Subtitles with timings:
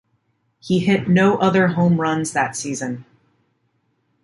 [0.59, 3.05] He hit no other home runs that season.